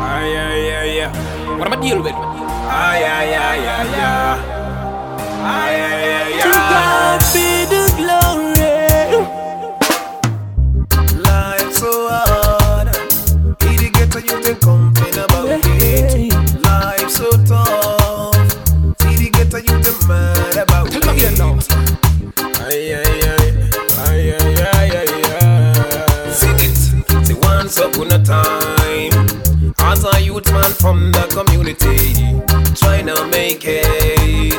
[0.00, 1.10] Ay, ay, ay, ay.
[1.58, 2.16] What about you, Ruben?
[2.70, 4.49] Ay, ay, ay.
[27.70, 29.12] Once upon a time,
[29.78, 32.40] as a youth man from the community,
[32.74, 34.54] trying to make it,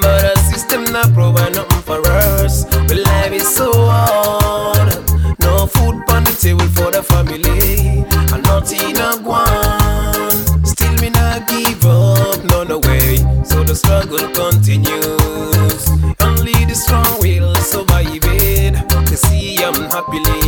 [0.00, 2.64] but the system not provide nothing for us.
[2.86, 4.94] But life is so hard.
[5.40, 10.64] No food on the table for the family, and nothing a one.
[10.64, 13.16] Still me not give up, no no way.
[13.44, 15.88] So the struggle continues.
[16.20, 18.74] Only the strong will survive it.
[19.08, 20.43] To see I'm happily.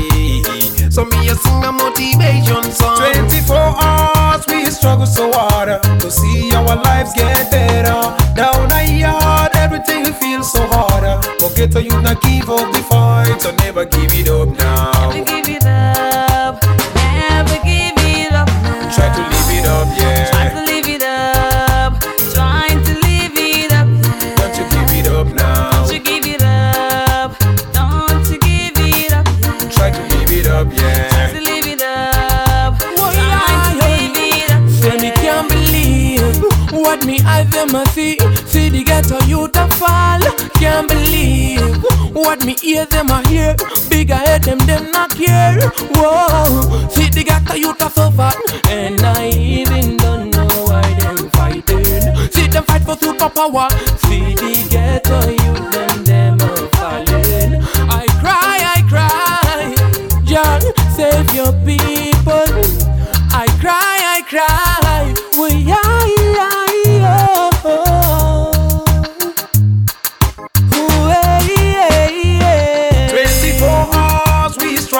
[0.96, 2.96] So me a sing a motivation song.
[2.96, 8.16] 24 hours we struggle so hard uh, to see our lives get better.
[8.34, 11.05] Down a yard, everything feels so hard.
[11.05, 15.45] Uh, forget to you not give up the fight, so never give it up now.
[36.97, 38.19] What me eyes them a see.
[38.47, 40.20] See the ghetto youth a fall.
[40.55, 41.83] Can't believe
[42.14, 43.55] what me ear them a hear.
[43.91, 45.58] Bigger head them them not care.
[45.94, 48.33] Whoa, see the ghetto youth a suffer,
[48.70, 52.30] and I even don't know why them fighting.
[52.30, 53.69] See them fight for superpower.
[54.06, 57.62] See the ghetto youth them them a falling.
[57.91, 60.22] I cry, I cry.
[60.25, 60.60] John,
[60.97, 62.48] save your people.
[63.42, 64.66] I cry, I cry.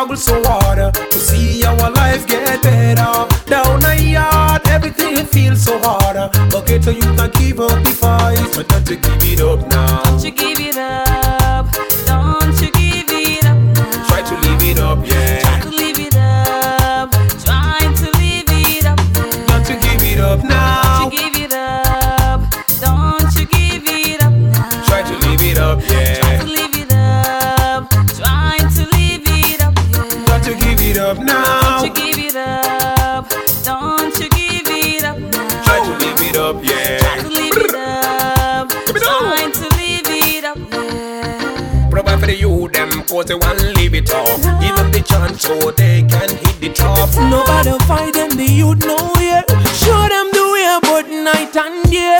[0.07, 3.27] Struggle so hard to see our life get better.
[3.47, 6.17] Down a yard, everything feels so hard.
[6.51, 9.69] But get to you not give up the fight, so don't you give it up
[9.69, 10.03] now.
[10.03, 11.67] Don't you give it up.
[12.07, 12.36] Don't
[31.07, 31.79] up now.
[31.79, 33.31] Don't you give it up.
[33.63, 35.63] Don't you give it up now.
[35.63, 36.99] Try to live it up, yeah.
[36.99, 38.69] Try to live it up.
[38.87, 39.21] Give it up.
[39.23, 40.59] Trying to live it up.
[40.59, 41.89] Yeah.
[41.91, 44.27] Provide for the youth, them cause they want to live it up.
[44.61, 47.09] Give them the chance so they can hit the top.
[47.31, 49.45] Nobody fight them, the youth nowhere.
[49.79, 52.19] Show them the way, but night and day.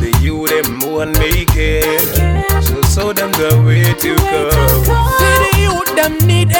[0.00, 2.00] The youth, them won't make it.
[2.64, 4.50] So show them the way to go.
[5.20, 6.50] See the youth, them need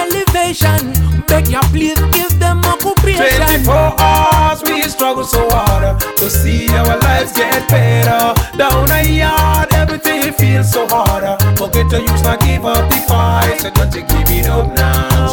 [0.50, 1.24] elevation.
[1.26, 3.26] Beg your please give them occupation.
[3.36, 8.34] 24 hours we struggle so hard to see our lives get better.
[8.56, 11.40] Down a yard, everything feels so hard.
[11.56, 15.32] Forget to use not give up the fight, so don't you give it up now.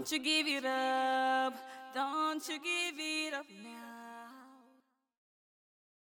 [0.00, 1.54] Don't you give it up.
[1.94, 3.99] Don't you give it up now.